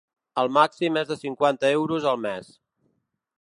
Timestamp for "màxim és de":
0.55-1.17